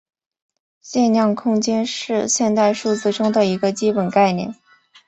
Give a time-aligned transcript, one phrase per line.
[0.81, 4.55] 向量空间是现代数学中的一个基本概念。